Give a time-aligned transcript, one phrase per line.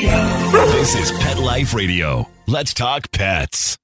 [0.00, 2.28] This is Pet Life Radio.
[2.46, 3.76] Let's talk pets.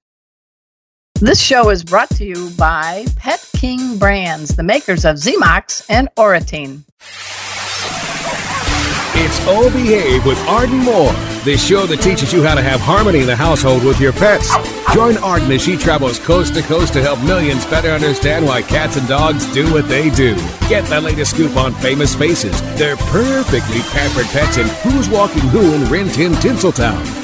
[1.16, 6.08] This show is brought to you by Pet King Brands, the makers of Zymox and
[6.16, 6.84] Oratene.
[9.16, 11.12] It's O Behave with Arden Moore,
[11.44, 14.54] the show that teaches you how to have harmony in the household with your pets.
[14.94, 18.96] Join Arden as she travels coast to coast to help millions better understand why cats
[18.96, 20.36] and dogs do what they do.
[20.68, 25.74] Get the latest scoop on famous faces, their perfectly pampered pets, and who's walking who
[25.74, 27.23] in Rin Tin Tinseltown.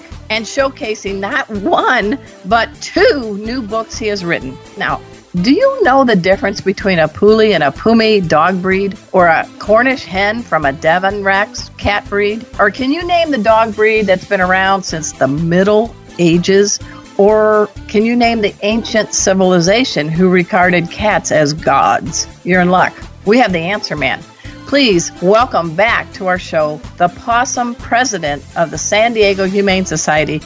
[0.31, 4.57] and showcasing not one, but two new books he has written.
[4.77, 5.01] Now,
[5.41, 9.45] do you know the difference between a Puli and a Pumi dog breed, or a
[9.59, 12.45] Cornish hen from a Devon Rex cat breed?
[12.59, 16.79] Or can you name the dog breed that's been around since the Middle Ages?
[17.17, 22.25] Or can you name the ancient civilization who regarded cats as gods?
[22.45, 22.93] You're in luck.
[23.25, 24.23] We have the answer, man.
[24.71, 30.41] Please welcome back to our show the possum president of the San Diego Humane Society,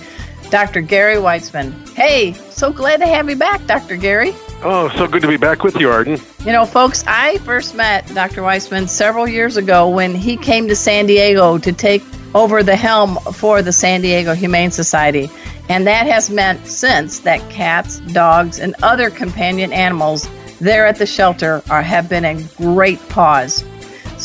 [0.49, 0.81] Dr.
[0.81, 1.87] Gary Weitzman.
[1.89, 3.95] Hey, so glad to have you back, Dr.
[3.95, 4.33] Gary.
[4.63, 6.19] Oh, so good to be back with you, Arden.
[6.39, 8.41] You know, folks, I first met Dr.
[8.41, 12.01] Weitzman several years ago when he came to San Diego to take
[12.33, 15.29] over the helm for the San Diego Humane Society.
[15.69, 20.27] And that has meant since that cats, dogs, and other companion animals
[20.59, 23.63] there at the shelter are, have been in great paws.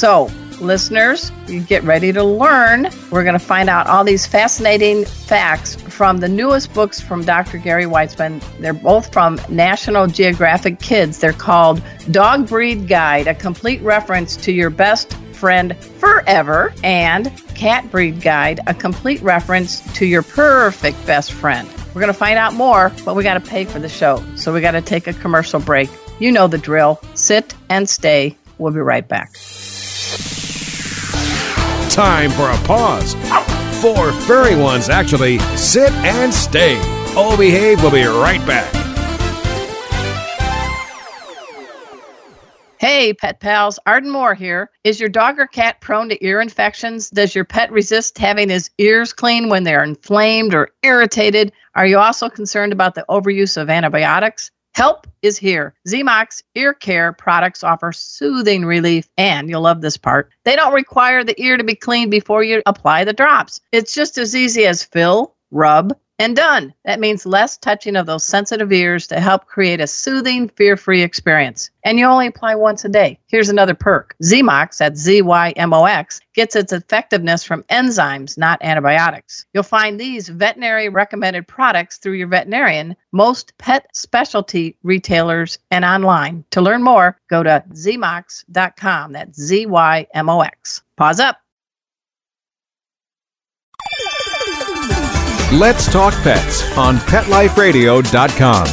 [0.01, 0.31] So,
[0.62, 2.89] listeners, you get ready to learn.
[3.11, 7.59] We're going to find out all these fascinating facts from the newest books from Dr.
[7.59, 8.43] Gary Weitzman.
[8.61, 11.19] They're both from National Geographic Kids.
[11.19, 17.91] They're called Dog Breed Guide, a complete reference to your best friend forever, and Cat
[17.91, 21.69] Breed Guide, a complete reference to your perfect best friend.
[21.89, 24.25] We're going to find out more, but we got to pay for the show.
[24.37, 25.91] So we got to take a commercial break.
[26.19, 27.03] You know the drill.
[27.12, 28.39] Sit and stay.
[28.56, 29.37] We'll be right back.
[31.91, 33.15] Time for a pause.
[33.83, 35.41] Four furry ones, actually.
[35.56, 36.78] Sit and stay.
[37.17, 38.73] O Behave We'll be right back.
[42.78, 44.71] Hey, pet pals, Arden Moore here.
[44.84, 47.11] Is your dog or cat prone to ear infections?
[47.11, 51.53] Does your pet resist having his ears clean when they're inflamed or irritated?
[51.75, 54.51] Are you also concerned about the overuse of antibiotics?
[54.75, 55.75] Help is here.
[55.88, 60.31] Zymox ear care products offer soothing relief, and you'll love this part.
[60.44, 63.60] They don't require the ear to be cleaned before you apply the drops.
[63.72, 66.75] It's just as easy as fill, rub, and done.
[66.84, 71.03] That means less touching of those sensitive ears to help create a soothing, fear free
[71.03, 71.70] experience.
[71.82, 73.19] And you only apply once a day.
[73.28, 78.36] Here's another perk Zymox, that's Z Y M O X, gets its effectiveness from enzymes,
[78.36, 79.47] not antibiotics.
[79.54, 86.44] You'll find these veterinary recommended products through your veterinarian, most pet specialty retailers, and online.
[86.50, 89.12] To learn more, go to zymox.com.
[89.12, 90.82] That's Z Y M O X.
[90.97, 91.38] Pause up.
[95.53, 98.66] Let's Talk Pets on PetLifeRadio.com.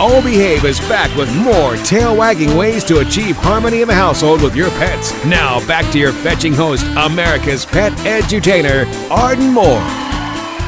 [0.00, 4.42] O Behave is back with more tail wagging ways to achieve harmony in the household
[4.42, 5.12] with your pets.
[5.24, 9.78] Now, back to your fetching host, America's pet edutainer, Arden Moore.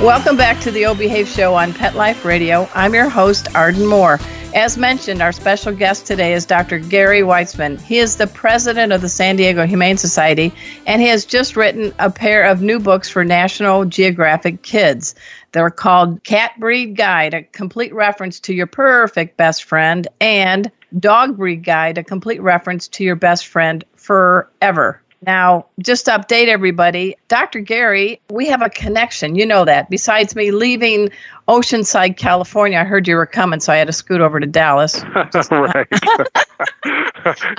[0.00, 2.68] Welcome back to the O Behave Show on Pet Life Radio.
[2.72, 4.20] I'm your host, Arden Moore.
[4.54, 6.80] As mentioned, our special guest today is Dr.
[6.80, 7.80] Gary Weitzman.
[7.80, 10.52] He is the president of the San Diego Humane Society,
[10.88, 15.14] and he has just written a pair of new books for National Geographic Kids.
[15.52, 20.68] They're called Cat Breed Guide, a complete reference to your perfect best friend, and
[20.98, 25.00] Dog Breed Guide, a complete reference to your best friend forever.
[25.22, 27.60] Now, just to update everybody, Dr.
[27.60, 29.34] Gary, we have a connection.
[29.34, 29.90] You know that.
[29.90, 31.10] Besides me leaving
[31.46, 35.02] Oceanside, California, I heard you were coming, so I had to scoot over to Dallas.
[35.50, 35.86] right.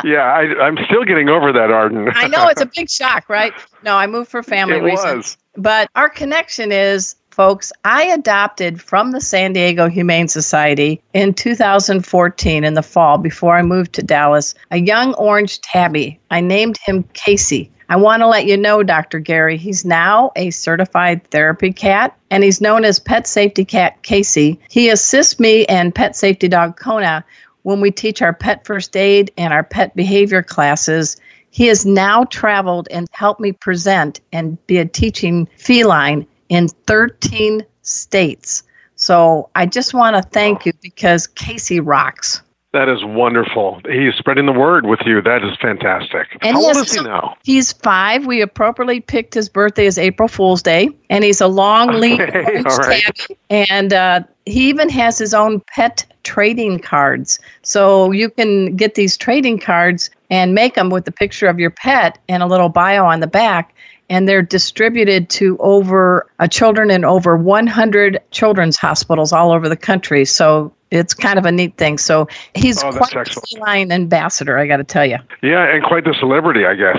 [0.04, 2.10] yeah, I, I'm still getting over that, Arden.
[2.16, 3.54] I know it's a big shock, right?
[3.84, 5.16] No, I moved for family It reasons.
[5.16, 5.38] was.
[5.56, 12.64] But our connection is, folks, I adopted from the San Diego Humane Society in 2014
[12.64, 16.20] in the fall before I moved to Dallas a young orange tabby.
[16.30, 17.72] I named him Casey.
[17.90, 19.20] I want to let you know, Dr.
[19.20, 24.60] Gary, he's now a certified therapy cat and he's known as Pet Safety Cat Casey.
[24.70, 27.26] He assists me and Pet Safety Dog Kona
[27.64, 31.18] when we teach our pet first aid and our pet behavior classes.
[31.50, 37.66] He has now traveled and helped me present and be a teaching feline in 13
[37.82, 38.62] states.
[38.96, 42.42] So I just want to thank you because Casey rocks.
[42.74, 43.82] That is wonderful.
[43.90, 45.22] He's spreading the word with you.
[45.22, 46.28] That is fantastic.
[46.42, 47.36] And How old is he now?
[47.44, 48.26] He's five.
[48.26, 52.44] We appropriately picked his birthday as April Fool's Day, and he's a long, lean Okay,
[52.46, 53.04] orange right.
[53.04, 53.38] tabby.
[53.50, 57.40] And uh, he even has his own pet trading cards.
[57.62, 61.72] So you can get these trading cards and make them with the picture of your
[61.72, 63.74] pet and a little bio on the back.
[64.12, 69.78] And they're distributed to over uh, children in over 100 children's hospitals all over the
[69.78, 70.26] country.
[70.26, 71.98] So it's kind of a neat thing.
[71.98, 73.48] So he's Oh, quite a excellent.
[73.50, 75.18] feline ambassador, I got to tell you.
[75.42, 76.98] Yeah, and quite the celebrity, I guess.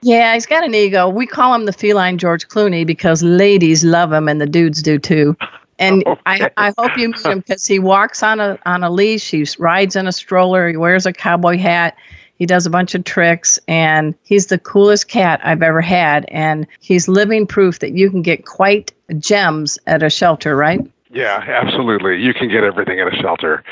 [0.00, 1.08] Yeah, he's got an ego.
[1.08, 4.98] We call him the feline George Clooney because ladies love him and the dudes do
[4.98, 5.36] too.
[5.78, 9.30] And I, I hope you meet him because he walks on a on a leash.
[9.30, 10.68] He rides in a stroller.
[10.68, 11.96] He wears a cowboy hat.
[12.36, 16.24] He does a bunch of tricks, and he's the coolest cat I've ever had.
[16.28, 20.80] And he's living proof that you can get quite gems at a shelter, right?
[21.14, 22.20] Yeah, absolutely.
[22.20, 23.62] You can get everything at a shelter.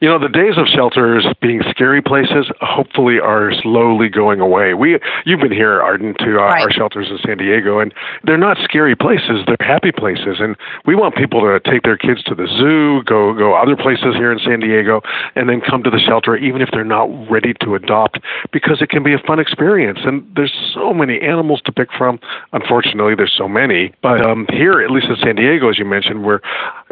[0.00, 4.72] You know, the days of shelters being scary places hopefully are slowly going away.
[4.72, 6.62] We, you've been here, Arden, to uh, Right.
[6.62, 7.92] our shelters in San Diego, and
[8.24, 9.44] they're not scary places.
[9.46, 10.56] They're happy places, and
[10.86, 14.32] we want people to take their kids to the zoo, go go other places here
[14.32, 15.02] in San Diego,
[15.34, 18.18] and then come to the shelter, even if they're not ready to adopt,
[18.50, 19.98] because it can be a fun experience.
[20.04, 22.18] And there's so many animals to pick from.
[22.52, 26.24] Unfortunately, there's so many, but um, here, at least in San Diego, as you mentioned,
[26.24, 26.40] where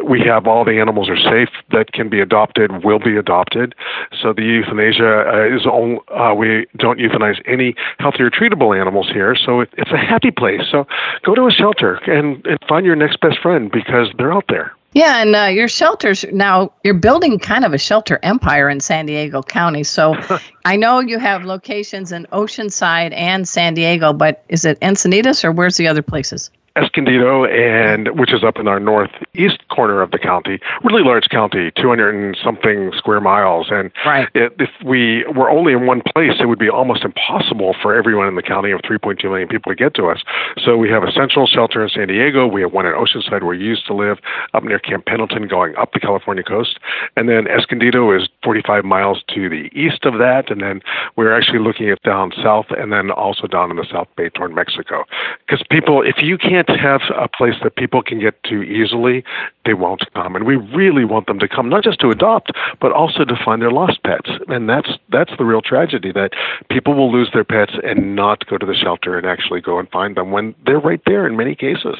[0.03, 3.75] we have all the animals are safe that can be adopted, will be adopted.
[4.21, 9.09] So the euthanasia uh, is on, uh, we don't euthanize any healthy or treatable animals
[9.11, 9.35] here.
[9.35, 10.61] So it, it's a happy place.
[10.71, 10.85] So
[11.23, 14.73] go to a shelter and, and find your next best friend because they're out there.
[14.93, 19.05] Yeah, and uh, your shelters now you're building kind of a shelter empire in San
[19.05, 19.83] Diego County.
[19.83, 20.15] So
[20.65, 25.51] I know you have locations in Oceanside and San Diego, but is it Encinitas or
[25.51, 26.49] where's the other places?
[26.77, 31.71] Escondido, and which is up in our northeast corner of the county, really large county,
[31.75, 33.67] 200 and something square miles.
[33.71, 34.27] And Right.
[34.35, 38.27] it, if we were only in one place, it would be almost impossible for everyone
[38.27, 40.21] in the county of 3.2 million people to get to us.
[40.63, 42.45] So we have a central shelter in San Diego.
[42.47, 44.19] We have one in Oceanside where you used to live,
[44.53, 46.79] up near Camp Pendleton, going up the California coast.
[47.15, 50.51] And then Escondido is 45 miles to the east of that.
[50.51, 50.81] And then
[51.15, 54.53] we're actually looking at down south and then also down in the South Bay toward
[54.53, 55.03] Mexico.
[55.45, 59.23] Because people, if you can't have a place that people can get to easily,
[59.65, 60.35] they won't come.
[60.35, 63.61] And we really want them to come, not just to adopt, but also to find
[63.61, 64.29] their lost pets.
[64.47, 66.31] And that's that's the real tragedy that
[66.69, 69.89] people will lose their pets and not go to the shelter and actually go and
[69.89, 71.95] find them when they're right there in many cases.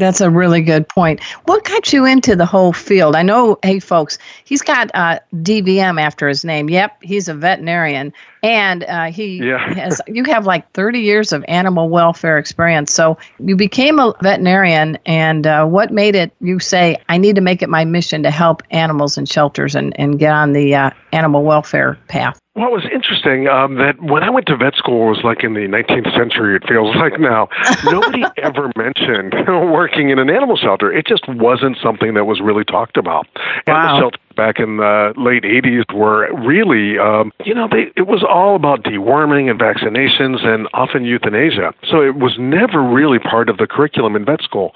[0.00, 1.22] That's a really good point.
[1.44, 3.14] What got you into the whole field?
[3.14, 6.70] I know, hey, folks, he's got uh, DVM after his name.
[6.70, 9.58] Yep, he's a veterinarian, and uh, he Yeah.
[9.74, 10.00] has.
[10.08, 12.94] You have like 30 years of animal welfare experience.
[12.94, 16.32] So you became a veterinarian, and uh, what made it?
[16.40, 19.98] You say, I need to make it my mission to help animals in shelters and
[20.00, 22.40] and get on the uh, animal welfare path.
[22.60, 25.42] Well, it was interesting um, that when I went to vet school, it was like
[25.42, 27.48] in the 19th century, it feels like now.
[27.84, 30.92] Nobody ever mentioned working in an animal shelter.
[30.92, 33.26] It just wasn't something that was really talked about.
[33.66, 33.80] Wow.
[33.80, 38.24] Animal shelters back in the late 80s were really, um, you know, they, it was
[38.26, 41.74] all about deworming and vaccinations and often euthanasia.
[41.84, 44.72] So it was never really part of the curriculum in vet school.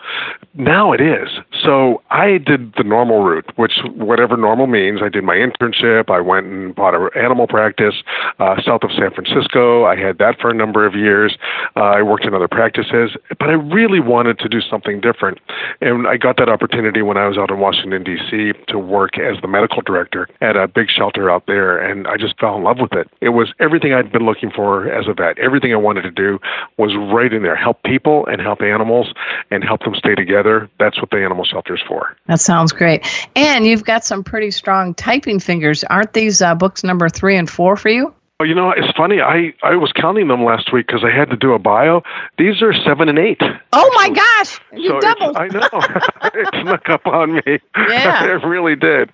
[0.53, 1.31] Now it is.
[1.65, 5.01] So I did the normal route, which whatever normal means.
[5.03, 6.11] I did my internship.
[6.11, 7.95] I went and bought an animal practice
[8.39, 9.87] uh, south of San Francisco.
[9.87, 11.39] I had that for a number of years.
[11.75, 15.39] Uh, I worked in other practices, but I really wanted to do something different.
[15.81, 18.53] And I got that opportunity when I was out in Washington, D.C.
[18.69, 21.79] to work as the medical director at a big shelter out there.
[21.79, 23.09] And I just fell in love with it.
[23.21, 25.39] It was everything I'd been looking for as a vet.
[25.39, 26.41] Everything I wanted to do
[26.77, 29.13] was right in there help people and help animals
[29.51, 30.69] and help them stay together.
[30.81, 32.17] That's what the animal shelter's for.
[32.27, 33.07] That sounds great.
[33.37, 35.85] And you've got some pretty strong typing fingers.
[35.85, 38.13] Aren't these uh, books number three and four for you?
[38.41, 39.21] Oh, you know, it's funny.
[39.21, 42.03] I, I was counting them last week because I had to do a bio.
[42.37, 43.41] These are seven and eight.
[43.73, 45.37] Oh my gosh, you So doubled.
[45.37, 45.69] I know.
[46.35, 47.61] it snuck up on me.
[47.77, 48.25] Yeah.
[48.35, 49.13] it really did.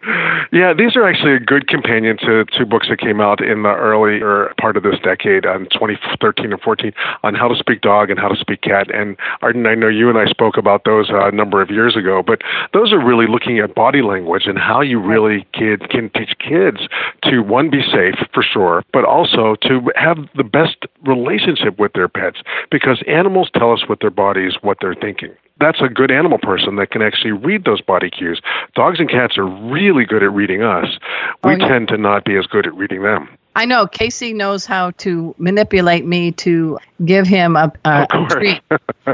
[0.53, 3.69] Yeah, these are actually a good companion to two books that came out in the
[3.69, 6.91] earlier part of this decade, on 2013 and 14,
[7.23, 8.91] on how to speak dog and how to speak cat.
[8.91, 11.95] And Arden, I know you and I spoke about those uh, a number of years
[11.95, 12.41] ago, but
[12.73, 16.89] those are really looking at body language and how you really kid, can teach kids
[17.25, 22.09] to, one, be safe for sure, but also to have the best relationship with their
[22.09, 22.39] pets
[22.71, 26.77] because animals tell us with their bodies what they're thinking that's a good animal person
[26.77, 28.41] that can actually read those body cues.
[28.75, 30.99] Dogs and cats are really good at reading us.
[31.45, 31.69] We Oh, yeah.
[31.69, 33.29] tend to not be as good at reading them.
[33.57, 38.63] I know Casey knows how to manipulate me to give him a, a, a treat.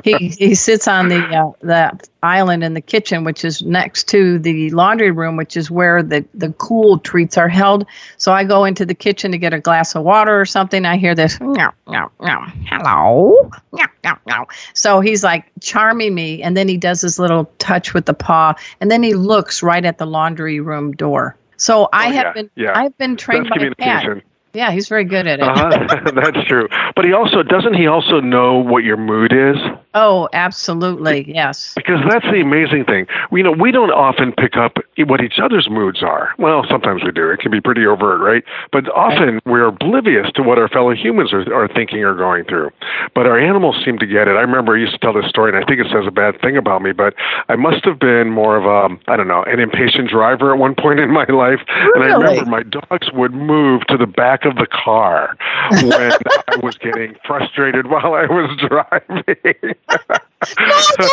[0.05, 4.39] he he sits on the uh, the island in the kitchen, which is next to
[4.39, 7.87] the laundry room, which is where the the cool treats are held.
[8.19, 10.85] So I go into the kitchen to get a glass of water or something.
[10.85, 14.47] I hear this no no no hello no no no.
[14.75, 18.55] So he's like charming me, and then he does his little touch with the paw,
[18.81, 21.37] and then he looks right at the laundry room door.
[21.57, 22.73] So I Oh, have yeah, been yeah.
[22.79, 24.23] I've been trained That's by communication.
[24.53, 25.43] Yeah, he's very good at it.
[25.43, 26.11] Uh-huh.
[26.15, 26.69] That's true.
[26.95, 29.57] But he also doesn't he also know what your mood is?
[29.97, 31.25] Oh, absolutely.
[31.27, 31.73] Yes.
[31.75, 33.07] Because that's the amazing thing.
[33.31, 36.35] We know we don't often pick up what each other's moods are.
[36.39, 37.31] Well, sometimes we do.
[37.31, 38.45] It can be pretty overt, right?
[38.73, 42.73] But often we're oblivious to what our fellow humans are, are thinking or going through.
[43.15, 44.37] But our animals seem to get it.
[44.37, 46.43] I remember I used to tell this story, and I think it says a bad
[46.43, 47.15] thing about me, but
[47.49, 50.75] I must have been more of a, I don't know, an impatient driver at one
[50.75, 51.61] point in my life.
[51.95, 55.39] And I remember my dogs would move to the back of the car
[55.71, 59.75] when I was getting frustrated while I was driving.
[60.45, 61.07] So,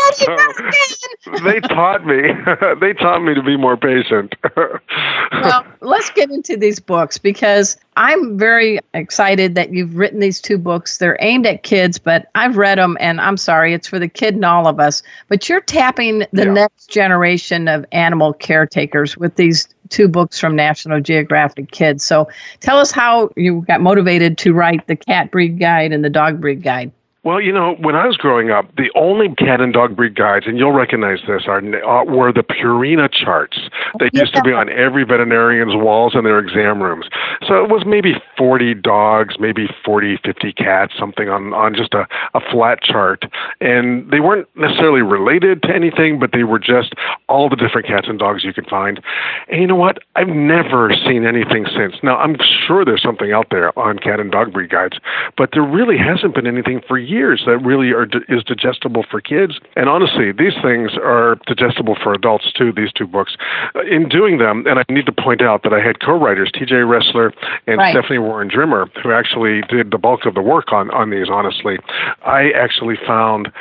[1.43, 2.21] they taught me.
[2.81, 4.35] they taught me to be more patient.
[5.31, 10.57] well, let's get into these books because I'm very excited that you've written these two
[10.57, 10.97] books.
[10.97, 14.35] They're aimed at kids, but I've read them and I'm sorry, it's for the kid
[14.35, 15.01] and all of us.
[15.29, 16.53] But you're tapping the Yeah.
[16.53, 22.03] next generation of animal caretakers with these two books from National Geographic Kids.
[22.03, 22.27] So
[22.59, 26.41] tell us how you got motivated to write the cat breed guide and the dog
[26.41, 26.91] breed guide.
[27.23, 30.45] Well, you know, when I was growing up, the only cat and dog breed guides,
[30.45, 33.57] and you'll recognize this, are uh, were the Purina charts.
[33.97, 37.05] They used to be on every veterinarian's walls in their exam rooms.
[37.47, 42.07] So it was maybe 40 dogs, maybe 40, 50 cats, something on, on just a,
[42.33, 43.23] a flat chart.
[43.61, 46.93] And they weren't necessarily related to anything, but they were just
[47.29, 48.99] all the different cats and dogs you could find.
[49.47, 49.99] And you know what?
[50.17, 51.95] I've never seen anything since.
[52.03, 52.35] Now, I'm
[52.67, 54.97] sure there's something out there on cat and dog breed guides,
[55.37, 57.12] but there really hasn't been anything for years
[57.45, 59.59] that really are is digestible for kids.
[59.75, 62.71] And honestly, these things are digestible for adults too.
[62.71, 63.35] These two books.
[63.75, 66.75] Uh, in doing them, and I need to point out that I had co-writers T.J.
[66.75, 67.31] Resler
[67.67, 67.93] and Right.
[67.93, 71.27] Stephanie Warren Drimmer, who actually did the bulk of the work on on these.
[71.29, 71.77] Honestly,
[72.25, 73.51] I actually found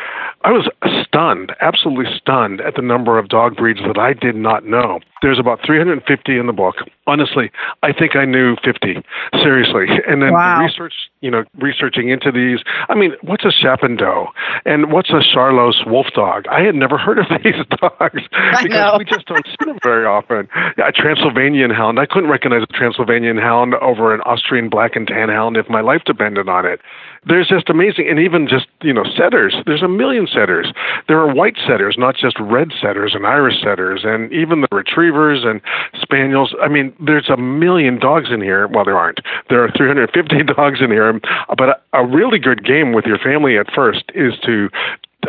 [0.44, 0.68] I was
[1.04, 5.00] stunned, absolutely stunned at the number of dog breeds that I did not know.
[5.23, 6.76] There's about 350 in the book.
[7.07, 7.50] Honestly,
[7.83, 9.02] I think I knew 50.
[9.43, 9.87] Seriously.
[10.07, 10.62] And then Wow.
[10.62, 12.61] research, you know, researching into these.
[12.88, 14.29] I mean, what's a Chappendot?
[14.64, 16.47] And what's a Saarloos wolf dog?
[16.49, 18.23] I had never heard of these dogs
[18.62, 20.49] because we just don't see them very often.
[20.85, 21.99] A Transylvanian hound.
[22.00, 25.81] I couldn't recognize a Transylvanian hound over an Austrian black and tan hound if my
[25.81, 26.81] life depended on it.
[27.25, 29.55] There's just amazing, and even just you know setters.
[29.64, 30.73] There's a million setters.
[31.07, 35.12] There are white setters, not just red setters and Irish setters, and even the retrievers
[35.45, 35.61] and
[36.00, 36.54] spaniels.
[36.62, 38.66] I mean, there's a million dogs in here.
[38.69, 39.21] Well, there aren't.
[39.49, 41.21] There are 350 dogs in here.
[41.57, 44.69] But a, a really good game with your family at first is to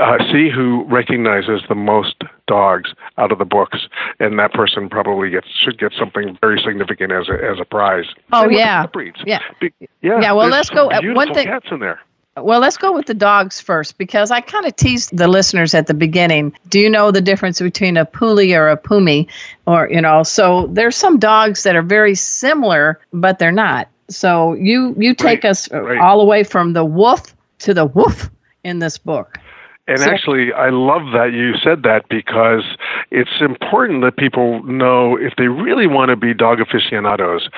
[0.02, 2.16] uh, see who recognizes the most
[2.48, 3.88] dogs out of the books,
[4.20, 8.06] and that person probably gets should get something very significant as a as a prize.
[8.32, 8.86] Oh, And with the yeah.
[8.88, 9.18] breeds.
[9.26, 9.40] Yeah.
[9.62, 9.72] Be-
[10.02, 10.20] yeah.
[10.20, 12.00] Yeah, well, let's go- one thing- cats in there.
[12.36, 15.86] Well, let's go with the dogs first because I kind of teased the listeners at
[15.86, 16.54] the beginning.
[16.68, 19.28] Do you know the difference between a puli or a pumi?
[19.68, 23.88] Or, you know, so there's some dogs that are very similar, but they're not.
[24.10, 26.00] So you you take Right, us right.
[26.00, 28.30] all the way from the wolf to the woof
[28.64, 29.38] in this book.
[29.86, 32.64] And So- actually, I love that you said that because
[33.12, 37.50] it's important that people know if they really want to be dog aficionados,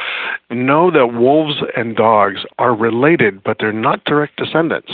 [0.50, 4.91] know that wolves and dogs are related, but they're not direct descendants.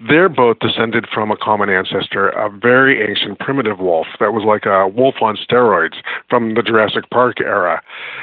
[0.00, 4.66] They're both descended from a common ancestor, a very ancient primitive wolf that was like
[4.66, 5.96] a wolf on steroids
[6.28, 7.80] from the Jurassic Park era.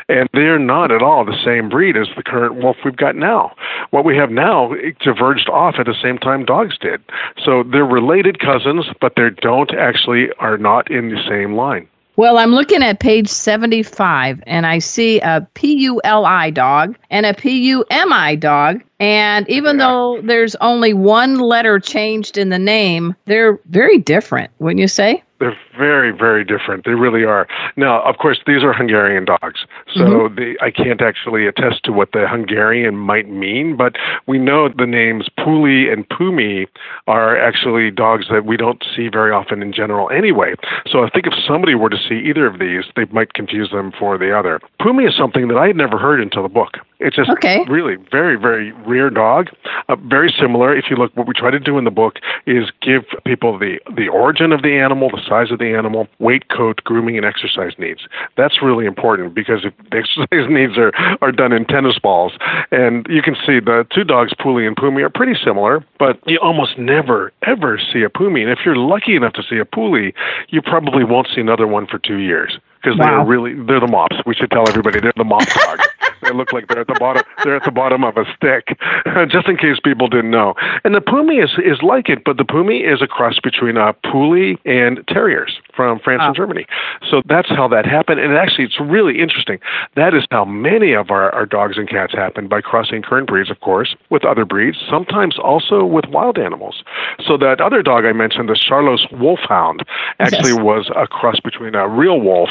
[0.10, 3.56] And they're not at all the same breed as the current wolf we've got now.
[3.90, 7.02] What we have now it diverged off at the same time dogs did.
[7.44, 11.88] So they're related cousins, but they don't actually are not in the same line.
[12.16, 16.96] Well, I'm looking at page 75 and I see a P U L I dog
[17.10, 18.84] and a P U M I dog.
[19.00, 19.88] And even Yeah.
[19.88, 25.24] though there's only one letter changed in the name, they're very different, wouldn't you say?
[25.40, 26.86] They're very, very different.
[26.86, 27.48] They really are.
[27.78, 30.36] Now, of course, these are Hungarian dogs, so mm-hmm.
[30.36, 33.96] they, I can't actually attest to what the Hungarian might mean, but
[34.28, 36.68] we know the names Puli and Pumi
[37.08, 40.56] are actually dogs that we don't see very often in general anyway.
[40.88, 43.92] So I think if somebody were to see either of these, they might confuse them
[43.98, 44.60] for the other.
[44.82, 46.78] Pumi is something that I had never heard until the book.
[47.04, 47.66] It's just Okay.
[47.68, 49.50] really very, very rare dog.
[49.90, 50.76] Uh, very similar.
[50.76, 53.80] If you look, what we try to do in the book is give people the
[53.96, 57.74] the origin of the animal, the size of the animal, weight, coat, grooming, and exercise
[57.78, 58.02] needs.
[58.38, 60.92] That's really important because if The exercise needs are,
[61.22, 62.34] are done in tennis balls.
[62.72, 66.40] And you can see the two dogs, Puli and Pumi, are pretty similar, but you
[66.40, 68.42] almost never, ever see a Pumi.
[68.42, 70.14] And if you're lucky enough to see a Puli,
[70.50, 73.06] you probably won't see another one for two years because wow.
[73.06, 74.18] they're really they're the mops.
[74.26, 75.88] We should tell everybody they're the mop dogs.
[76.24, 78.78] they look like they're at the bottom they're at the bottom of a stick,
[79.30, 80.56] just in case people didn't know.
[80.84, 83.94] And the Pumi is is like it, but the Pumi is a cross between a
[84.06, 86.34] Puli and Terriers from France and ah.
[86.34, 86.66] Germany.
[87.10, 88.20] So that's how that happened.
[88.20, 89.60] And actually, it's really interesting.
[89.96, 93.50] That is how many of our, our dogs and cats happen by crossing current breeds,
[93.50, 96.84] of course, with other breeds, sometimes also with wild animals.
[97.26, 99.84] So that other dog I mentioned, the Saarloos Wolfhound,
[100.20, 100.62] actually yes.
[100.62, 102.50] was a cross between a real wolf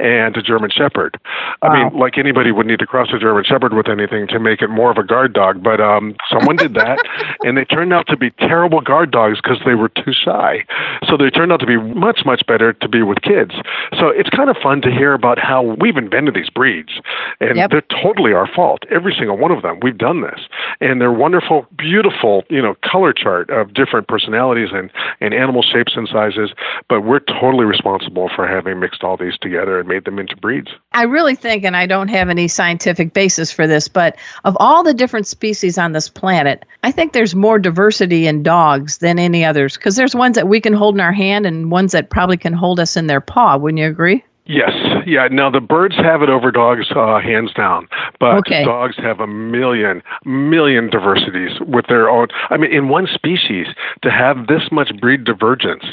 [0.00, 1.18] and a German Shepherd.
[1.62, 4.62] I mean, like anybody would need to cross a German Shepherd with anything to make
[4.62, 6.98] it more of a guard dog, but um, someone did that,
[7.44, 10.64] and they turned out to be terrible guard dogs because they were too shy.
[11.08, 13.52] So they turned out to be much, much better to be with kids.
[13.98, 16.92] So it's kind of fun to hear about how we've invented these breeds,
[17.40, 17.70] and yep.
[17.70, 18.84] they're totally our fault.
[18.90, 20.40] Every single one of them, we've done this,
[20.80, 24.90] and they're wonderful, beautiful, you know, color chart of different personalities and
[25.20, 26.50] and animal shapes and sizes.
[26.88, 30.68] But we're totally responsible for having mixed all these together and made them into breeds.
[30.92, 34.82] I really think, and I don't have any scientific basis for this, but of all
[34.82, 39.44] the different species on this planet, I think there's more diversity in dogs than any
[39.44, 42.36] others because there's ones that we can hold in our hand and ones that probably
[42.36, 43.56] can hold us in their paw.
[43.56, 44.24] Wouldn't you agree?
[44.46, 44.72] Yes,
[45.06, 45.28] yeah.
[45.28, 47.88] Now the birds have it over dogs, uh, hands down.
[48.18, 48.64] But okay.
[48.64, 52.28] dogs have a million, million diversities with their own.
[52.50, 53.68] I mean, in one species
[54.02, 55.84] to have this much breed divergence.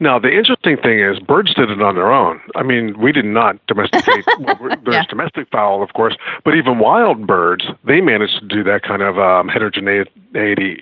[0.00, 2.40] Now the interesting thing is, birds did it on their own.
[2.54, 4.24] I mean, we did not domesticate.
[4.40, 5.04] well, there's yeah.
[5.08, 9.18] domestic fowl, of course, but even wild birds, they managed to do that kind of
[9.18, 10.10] um, heterogeneity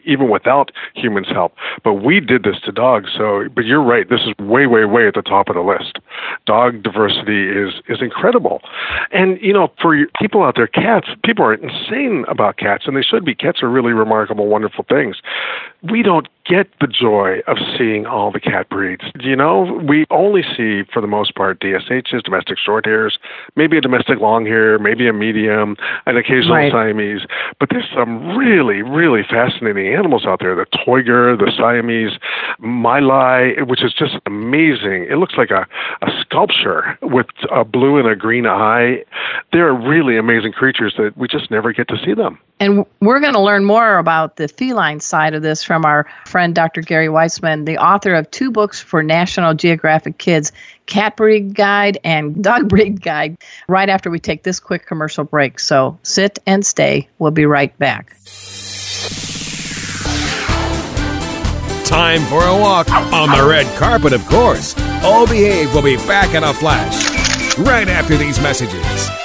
[0.04, 1.54] even without humans' help.
[1.82, 3.10] But we did this to dogs.
[3.16, 4.08] So, but you're right.
[4.08, 5.98] This is way, way, way at the top of the list.
[6.46, 8.60] Dog diversity diversity is is incredible.
[9.12, 13.02] And you know, for people out there, cats, people are insane about cats, and they
[13.02, 13.34] should be.
[13.34, 15.16] Cats are really remarkable, wonderful things.
[15.82, 19.04] We don't get the joy of seeing all the cat breeds.
[19.20, 23.18] You know, we only see, for the most part, DSHs, domestic short hairs,
[23.54, 25.76] maybe a domestic long hair, maybe a medium,
[26.06, 26.72] an occasional right.
[26.72, 27.20] Siamese.
[27.60, 30.56] But there's some really, really fascinating animals out there.
[30.56, 32.18] The Toiger, the Siamese,
[32.60, 35.06] Lai, which is just amazing.
[35.08, 35.66] It looks like a,
[36.02, 39.04] a sculpture with a blue and a green eye.
[39.52, 42.38] They're really amazing creatures that we just never get to see them.
[42.58, 46.52] And we're going to learn more about the feline side of this from our friend
[46.52, 46.80] Dr.
[46.80, 50.50] Gary Weitzman, the author of two books for National Geographic Kids
[50.86, 53.36] Cat Breed Guide and Dog Breed Guide,
[53.68, 55.60] right after we take this quick commercial break.
[55.60, 57.08] So sit and stay.
[57.20, 58.16] We'll be right back.
[61.84, 64.74] Time for a walk on the red carpet, of course.
[65.04, 69.19] All Behave will be back in a flash right after these messages.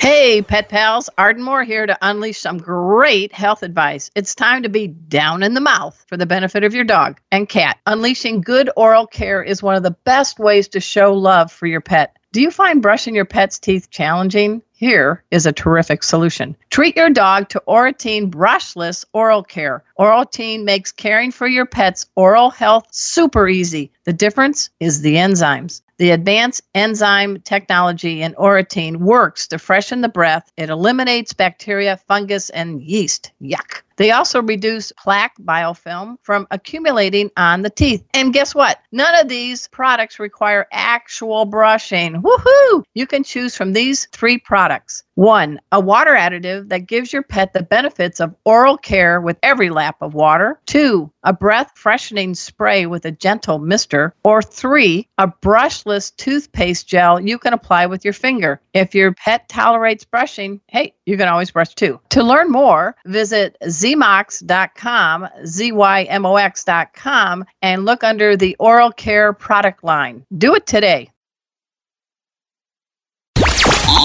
[0.00, 4.10] Hey, pet pals, Arden Moore here to unleash some great health advice.
[4.14, 7.46] It's time to be down in the mouth for the benefit of your dog and
[7.46, 7.78] cat.
[7.86, 11.82] Unleashing good oral care is one of the best ways to show love for your
[11.82, 12.16] pet.
[12.32, 14.62] Do you find brushing your pet's teeth challenging?
[14.72, 16.56] Here is a terrific solution.
[16.70, 19.84] Treat your dog to Oratene Brushless Oral Care.
[19.98, 23.92] Oratene makes caring for your pet's oral health super easy.
[24.04, 25.82] The difference is the enzymes.
[26.00, 30.50] The advanced enzyme technology in Oratene works to freshen the breath.
[30.56, 33.32] It eliminates bacteria, fungus, and yeast.
[33.42, 33.82] Yuck.
[34.00, 38.02] They also reduce plaque biofilm from accumulating on the teeth.
[38.14, 38.78] And guess what?
[38.90, 42.22] None of these products require actual brushing.
[42.22, 42.82] Woohoo!
[42.94, 45.04] You can choose from these three products.
[45.16, 49.68] One, a water additive that gives your pet the benefits of oral care with every
[49.68, 50.58] lap of water.
[50.64, 54.14] Two, a breath freshening spray with a gentle mister.
[54.24, 58.62] Or three, a brushless toothpaste gel you can apply with your finger.
[58.72, 62.00] If your pet tolerates brushing, hey, you can always brush too.
[62.10, 63.58] To learn more, visit
[63.94, 70.24] zymox.com, Z-Y-M-O-X.com, and look under the oral care product line.
[70.36, 71.10] Do it today.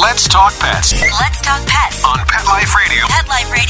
[0.02, 0.94] Let's talk pets.
[1.20, 3.06] Let's talk pets on Pet Life Radio.
[3.08, 3.66] Pet Life Radio.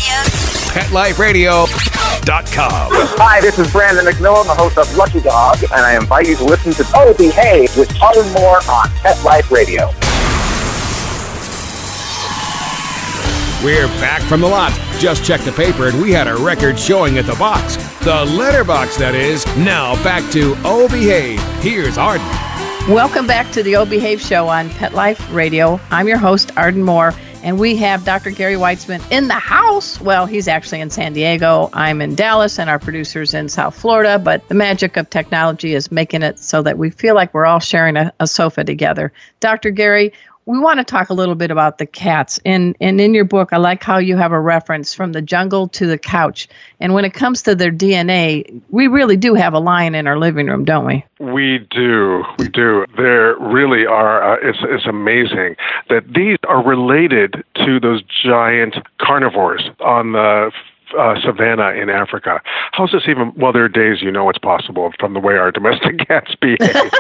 [0.75, 2.89] PetLifeRadio.com.
[3.17, 6.43] Hi, this is Brandon McMillan, the host of Lucky Dog, and I invite you to
[6.43, 9.93] listen to Oh Behave with Arden Moore on Pet Life Radio.
[13.65, 14.71] We're back from the lot.
[14.99, 17.77] Just checked the paper and we had a record showing at the box.
[18.03, 19.43] The letterbox, that is.
[19.57, 21.41] Now back to Oh Behave.
[21.63, 22.27] Here's Arden.
[22.93, 25.79] Welcome back to the O Behave Show on Pet Life Radio.
[25.89, 28.29] I'm your host, Arden Moore, and we have Dr.
[28.29, 29.99] Gary Weitzman in the house.
[29.99, 31.71] Well, he's actually in San Diego.
[31.73, 34.19] I'm in Dallas, and our producer's in South Florida.
[34.19, 37.59] But the magic of technology is making it so that we feel like we're all
[37.59, 39.11] sharing a, a sofa together.
[39.39, 39.71] Dr.
[39.71, 40.13] Gary,
[40.45, 42.39] we want to talk a little bit about the cats.
[42.45, 45.67] And and in your book, I like how you have a reference from the jungle
[45.69, 46.47] to the couch.
[46.79, 50.17] And when it comes to their DNA, we really do have a lion in our
[50.17, 51.03] living room, don't we?
[51.19, 52.85] We do, we do.
[52.97, 54.33] There really are.
[54.33, 55.55] Uh, it's it's amazing
[55.89, 60.51] that these are related to those giant carnivores on the
[60.97, 62.41] uh, savannah in Africa.
[62.71, 63.33] How's this even?
[63.35, 66.59] Well, there are days you know it's possible from the way our domestic cats behave.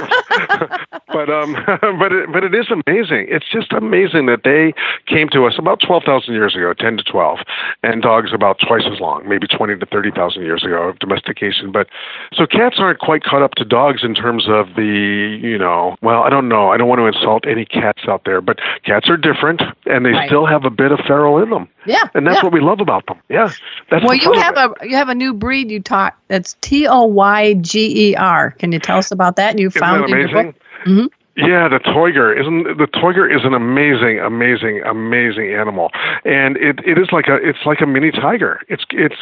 [1.07, 1.55] but um,
[1.99, 3.27] but it, but it is amazing.
[3.29, 4.73] It's just amazing that they
[5.11, 7.39] came to us about twelve thousand years ago, ten to twelve,
[7.83, 11.71] and dogs about twice as long, maybe twenty to thirty thousand years ago of domestication.
[11.71, 11.87] But
[12.33, 15.95] so cats aren't quite caught up to dogs in terms of the you know.
[16.01, 16.69] Well, I don't know.
[16.69, 20.11] I don't want to insult any cats out there, but cats are different, and they
[20.11, 20.27] Right.
[20.29, 21.67] still have a bit of feral in them.
[21.85, 22.03] Yeah.
[22.13, 22.43] And that's yeah.
[22.43, 23.19] what we love about them.
[23.29, 23.51] Yeah.
[23.89, 26.87] That's well, the you have a you have a new breed you taught that's T
[26.87, 28.51] O Y G E R.
[28.51, 29.59] Can you tell us about that?
[29.59, 30.51] You Isn't found that in your amazing?
[30.51, 30.61] book.
[30.85, 31.09] Mhm.
[31.37, 35.91] Yeah, the toiger isn't the toiger is an amazing, amazing, amazing animal,
[36.23, 38.61] and it, it is like a it's like a mini tiger.
[38.69, 39.17] It's it's.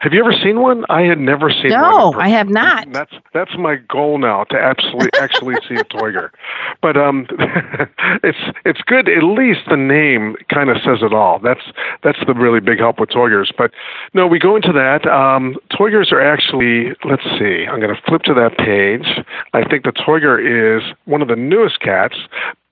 [0.00, 0.84] Have you ever seen one?
[0.88, 1.80] I had never seen one.
[1.80, 2.90] No, in I have not.
[2.90, 6.30] That's that's my goal now to absolutely actually see a toiger,
[6.80, 7.28] but um,
[8.24, 9.08] it's it's good.
[9.08, 11.38] At least the name kind of says it all.
[11.38, 11.62] That's
[12.02, 13.52] that's the really big help with toigers.
[13.56, 13.70] But
[14.14, 15.06] no, we go into that.
[15.06, 16.96] Um, toigers are actually.
[17.04, 17.66] Let's see.
[17.70, 19.24] I'm going to flip to that page.
[19.54, 22.16] I think the toiger is one of the newest cats.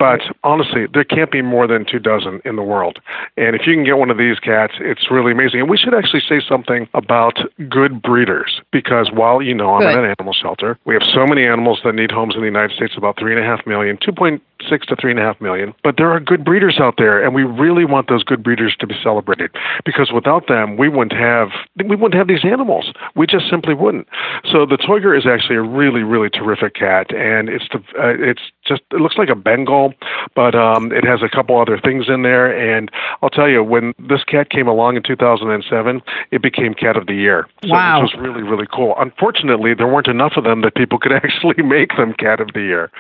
[0.00, 2.98] But honestly, there can't be more than two dozen in the world.
[3.36, 5.60] And if you can get one of these cats, it's really amazing.
[5.60, 9.98] And we should actually say something about good breeders because while, you know, I'm Good.
[9.98, 12.74] at an animal shelter, we have so many animals that need homes in the United
[12.74, 14.40] States, about three and a half million, 2.6
[14.86, 15.74] to three and a half million.
[15.84, 18.86] But there are good breeders out there, and we really want those good breeders to
[18.86, 19.50] be celebrated
[19.84, 21.48] because without them, we wouldn't have
[21.84, 22.92] we wouldn't have these animals.
[23.16, 24.08] We just simply wouldn't.
[24.50, 28.42] So the Toiger is actually a really, really terrific cat, and it's the uh, it's
[28.66, 29.89] just it looks like a Bengal,
[30.34, 32.46] but um, it has a couple other things in there.
[32.50, 32.90] And
[33.22, 37.14] I'll tell you, when this cat came along in 2007, it became Cat of the
[37.14, 37.48] Year.
[37.62, 38.02] So Wow.
[38.02, 38.94] Which was really, really cool.
[38.98, 42.60] Unfortunately, there weren't enough of them that people could actually make them Cat of the
[42.60, 42.90] Year.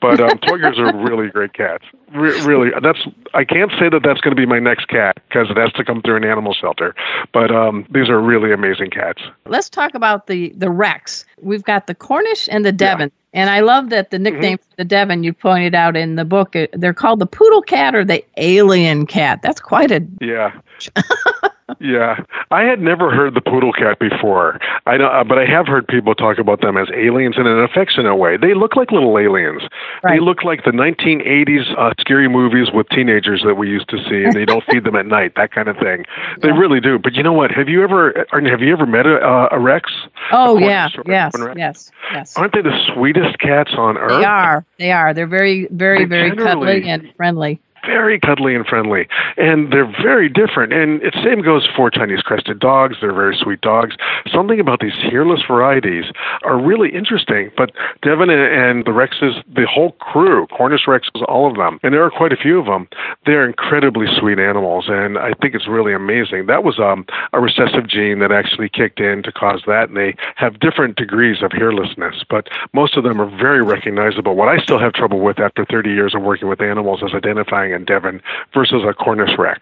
[0.00, 1.84] But um, Toigers are really great cats.
[2.12, 3.00] Re- really, that's
[3.34, 5.84] I can't say that that's going to be my next cat because it has to
[5.84, 6.94] come through an animal shelter.
[7.32, 9.22] But um, these are really amazing cats.
[9.46, 11.26] Let's talk about the the Rex.
[11.42, 13.12] We've got the Cornish and the Devon.
[13.32, 16.56] And I love that the nickname for the Devon you pointed out in the book.
[16.56, 19.40] uh, They're called the poodle cat or the alien cat.
[19.42, 20.58] That's quite a Yeah.
[21.80, 22.16] yeah,
[22.50, 24.58] I had never heard the poodle cat before.
[24.86, 27.58] I know, uh, but I have heard people talk about them as aliens in an
[27.62, 28.36] affectionate way.
[28.36, 29.62] They look like little aliens.
[30.02, 34.24] They look like the 1980s uh, scary movies with teenagers that we used to see,
[34.24, 36.04] and they don't feed them at night, that kind of thing.
[36.42, 36.98] They really do.
[36.98, 37.50] But you know what?
[37.50, 39.92] Have you ever have you ever met a, uh, a Rex?
[40.32, 41.58] Oh A yeah, yes, Rex?
[41.58, 42.36] yes, yes.
[42.36, 44.20] Aren't they the sweetest cats on earth?
[44.20, 44.64] They are.
[44.78, 45.12] They are.
[45.14, 47.60] They're very, very, They very cuddly and friendly.
[47.84, 50.72] Very cuddly and friendly, and they're very different.
[50.72, 52.96] And it same goes for Chinese crested dogs.
[53.00, 53.96] They're very sweet dogs.
[54.32, 56.04] Something about these hairless varieties
[56.42, 57.50] are really interesting.
[57.56, 61.94] But Devon and, and the Rexes, the whole crew, Cornish Rexes, all of them, and
[61.94, 62.88] there are quite a few of them.
[63.26, 66.46] They're incredibly sweet animals, and I think it's really amazing.
[66.46, 70.14] That was um, a recessive gene that actually kicked in to cause that, and they
[70.36, 74.34] have different degrees of hairlessness, but most of them are very recognizable.
[74.34, 77.67] What I still have trouble with after 30 years of working with animals is identifying
[77.72, 78.22] a Devon
[78.54, 79.60] versus a Cornish Rex.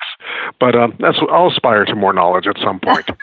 [0.60, 3.08] But um, that's I'll aspire to more knowledge at some point.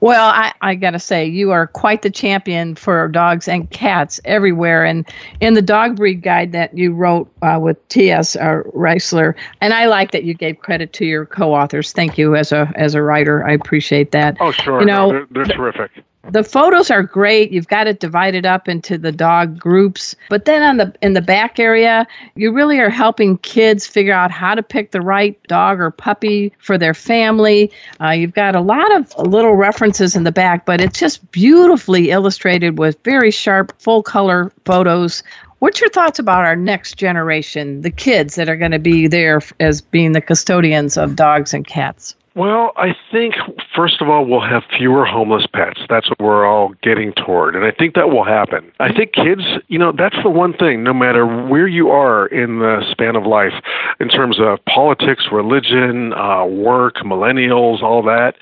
[0.00, 4.20] Well, I, I got to say, you are quite the champion for dogs and cats
[4.24, 4.84] everywhere.
[4.84, 5.08] And
[5.40, 8.36] in the dog breed guide that you wrote uh, with T.S.
[8.36, 11.92] Uh, Resler, and I like that you gave credit to your co-authors.
[11.92, 13.46] Thank you as a as a writer.
[13.46, 14.36] I appreciate that.
[14.40, 14.80] oh, sure.
[14.80, 15.90] You know, no, they're, they're terrific.
[16.30, 17.52] The photos are great.
[17.52, 21.20] You've got it divided up into the dog groups, but then on the in the
[21.20, 25.80] back area, you really are helping kids figure out how to pick the right dog
[25.80, 27.70] or puppy for their family.
[28.00, 32.10] Uh, you've got a lot of little references in the back, but it's just beautifully
[32.10, 35.22] illustrated with very sharp, full color photos.
[35.58, 39.40] What's your thoughts about our next generation, the kids that are going to be there
[39.60, 42.16] as being the custodians of dogs and cats?
[42.36, 43.36] Well, I think
[43.76, 45.80] first of all we'll have fewer homeless pets.
[45.88, 48.72] That's what we're all getting toward, and I think that will happen.
[48.80, 50.82] I think kids, you know, that's the one thing.
[50.82, 53.52] No matter where you are in the span of life,
[54.00, 58.34] in terms of politics, religion, uh, work, millennials, all that,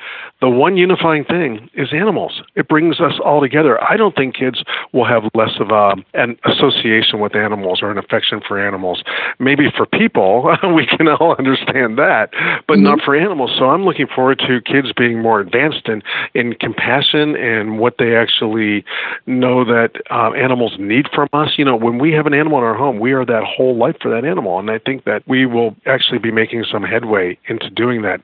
[0.42, 2.42] the one unifying thing is animals.
[2.55, 3.83] It brings us all together.
[3.83, 7.96] I don't think kids will have less of a, an association with animals or an
[7.96, 9.02] affection for animals.
[9.38, 12.28] Maybe for people, we can all understand that,
[12.68, 13.52] but not for animals.
[13.59, 16.02] So I'm looking forward to kids being more advanced in,
[16.35, 18.85] in compassion and what they actually actually
[19.26, 21.50] know that um, animals need from us.
[21.57, 23.96] You know, when we have an animal in our home, we are that whole life
[24.00, 24.59] for that animal.
[24.59, 28.20] And I think that we will actually be making some headway into doing that.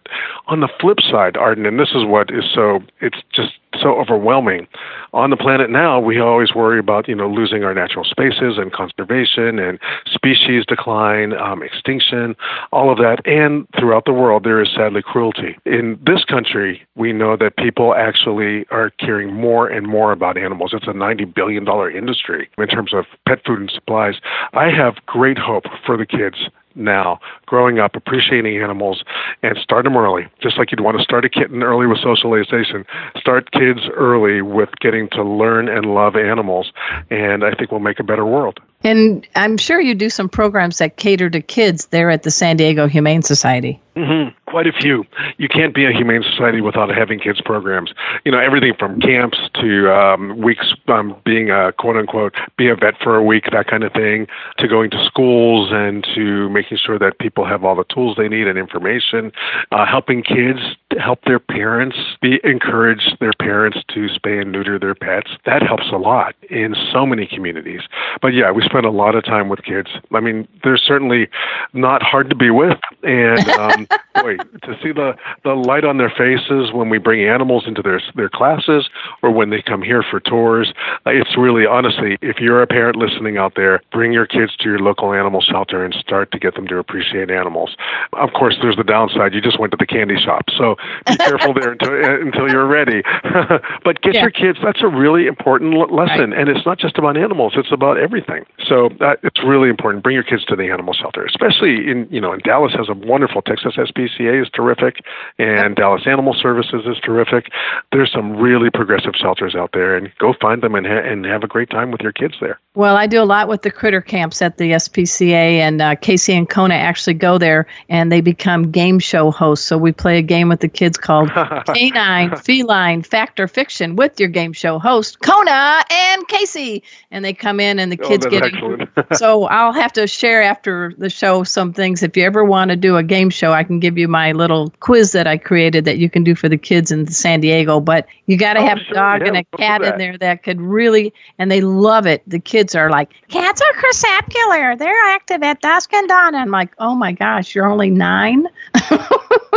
[0.46, 4.66] On the flip side, Arden, and this is what is so, it's just so overwhelming.
[5.12, 8.72] On the planet now, we always worry about you know losing our natural spaces and
[8.72, 12.34] conservation and species decline, um, extinction,
[12.72, 13.18] all of that.
[13.24, 15.56] And throughout the world, there is sadly cruelty.
[15.64, 20.72] In this country, we know that people actually are caring more and more about animals.
[20.74, 24.14] It's a ninety billion dollar industry in terms of pet food and supplies.
[24.52, 26.36] I have great hope for the kids
[26.74, 29.02] now, growing up, appreciating animals,
[29.42, 30.26] and start them early.
[30.42, 32.84] Just like you'd want to start a kitten early with socialization,
[33.16, 36.72] start kids early with getting to learn and love animals,
[37.10, 38.60] and I think we'll make a better world.
[38.84, 42.56] And I'm sure you do some programs that cater to kids there at the San
[42.56, 43.80] Diego Humane Society.
[43.96, 44.36] Mm-hmm.
[44.48, 45.04] Quite a few.
[45.38, 47.92] You can't be a humane society without having kids programs.
[48.24, 52.76] You know, everything from camps to um, weeks um, being a quote unquote be a
[52.76, 56.78] vet for a week, that kind of thing, to going to schools and to making
[56.78, 59.32] sure that people have all the tools they need and information,
[59.72, 60.60] uh, helping kids
[60.98, 65.30] help their parents be encourage their parents to spay and neuter their pets.
[65.46, 67.80] That helps a lot in so many communities.
[68.20, 69.88] But yeah, we spend a lot of time with kids.
[70.12, 71.28] I mean, they're certainly
[71.72, 76.10] not hard to be with, and um, boy, to see the the light on their
[76.10, 78.88] faces when we bring animals into their their classes
[79.22, 80.72] or when they come here for tours,
[81.06, 84.64] uh, it's really honestly, if you're a parent listening out there, bring your kids to
[84.68, 87.76] your local animal shelter and start to get them to appreciate animals.
[88.14, 89.34] Of course, there's the downside.
[89.34, 90.76] You just went to the candy shop, so
[91.06, 93.02] be careful there until until you're ready.
[93.84, 94.22] but get yeah.
[94.22, 94.58] your kids.
[94.62, 96.38] That's a really important lesson, right.
[96.38, 97.54] and it's not just about animals.
[97.56, 98.44] It's about everything.
[98.66, 100.02] So uh, it's really important.
[100.02, 102.94] Bring your kids to the animal shelter, especially in you know, in Dallas has a
[102.94, 104.96] wonderful Texas SPCA is terrific,
[105.38, 107.50] and Dallas Animal Services is terrific.
[107.92, 111.42] There's some really progressive shelters out there, and go find them and ha- and have
[111.42, 112.60] a great time with your kids there.
[112.78, 116.32] Well, I do a lot with the critter camps at the SPCA, and uh, Casey
[116.32, 119.66] and Kona actually go there, and they become game show hosts.
[119.66, 121.28] So we play a game with the kids called
[121.74, 127.32] Canine Feline Fact or Fiction with your game show host Kona and Casey, and they
[127.32, 129.18] come in and the oh, kids oh, get.
[129.18, 132.04] so I'll have to share after the show some things.
[132.04, 134.70] If you ever want to do a game show, I can give you my little
[134.78, 137.80] quiz that I created that you can do for the kids in San Diego.
[137.80, 140.16] But you got to oh, have sure, a dog yeah, and a cat in there
[140.18, 142.22] that could really, and they love it.
[142.24, 144.76] The kids are like, cats are crepuscular.
[144.76, 146.34] They're active at dusk and dawn.
[146.34, 148.46] I'm like, oh my gosh, you're only nine.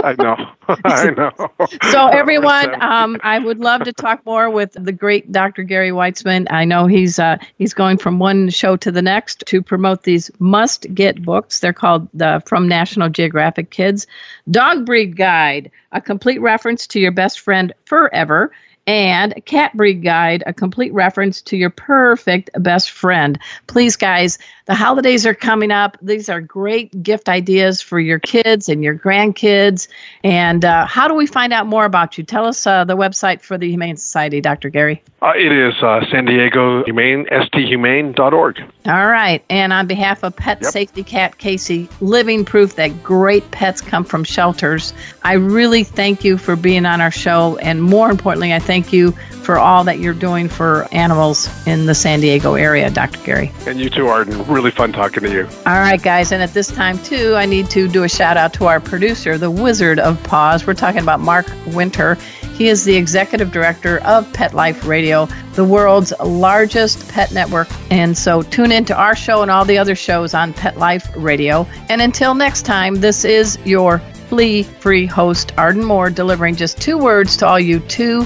[0.03, 0.35] I know.
[0.85, 1.51] I know.
[1.91, 5.63] so everyone, um, I would love to talk more with the great Dr.
[5.63, 6.47] Gary Weitzman.
[6.49, 10.31] I know he's uh, he's going from one show to the next to promote these
[10.39, 11.59] must-get books.
[11.59, 14.07] They're called the From National Geographic Kids
[14.49, 18.51] Dog Breed Guide, a complete reference to your best friend forever
[18.87, 23.39] and Cat Breed Guide, a complete reference to your perfect best friend.
[23.67, 25.97] Please, guys, the holidays are coming up.
[26.01, 29.87] These are great gift ideas for your kids and your grandkids.
[30.23, 32.23] And uh, how do we find out more about you?
[32.23, 34.69] Tell us uh, the website for the Humane Society, Dr.
[34.69, 35.03] Gary.
[35.21, 38.61] Uh, it is uh, San Diego Humane, sdhumane.org.
[38.87, 39.43] All right.
[39.49, 40.71] And on behalf of Pet yep.
[40.71, 46.37] Safety Cat Casey, living proof that great pets come from shelters, I really thank you
[46.37, 47.57] for being on our show.
[47.57, 49.11] And more importantly, I thank you
[49.43, 53.19] for all that you're doing for animals in the San Diego area, Dr.
[53.23, 53.51] Gary.
[53.65, 54.45] And you too, Arden.
[54.47, 55.45] Really fun talking to you.
[55.65, 56.31] All right, guys.
[56.31, 59.37] And at this time, too, I need to do a shout out to our producer,
[59.37, 60.65] the Wizard of Paws.
[60.65, 62.15] We're talking about Mark Winter.
[62.55, 67.67] He is the executive director of Pet Life Radio, the world's largest pet network.
[67.91, 71.09] And so tune in to our show and all the other shows on Pet Life
[71.15, 71.67] Radio.
[71.89, 76.97] And until next time, this is your flea free host, Arden Moore, delivering just two
[76.97, 78.25] words to all you two